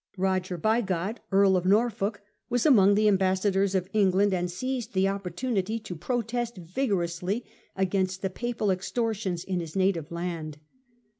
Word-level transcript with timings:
Roger 0.17 0.57
Bigod, 0.57 1.19
Earl 1.31 1.55
of 1.55 1.63
Norfolk, 1.67 2.21
was 2.49 2.65
among 2.65 2.95
the 2.95 3.07
ambassadors 3.07 3.75
of 3.75 3.87
England 3.93 4.33
and 4.33 4.49
seized 4.49 4.93
the 4.93 5.07
opportunity 5.07 5.77
to 5.77 5.95
protest 5.95 6.57
vigorously 6.57 7.45
against 7.75 8.23
the 8.23 8.31
Papal 8.31 8.71
extortions 8.71 9.43
in 9.43 9.59
his 9.59 9.75
native 9.75 10.11
land. 10.11 10.57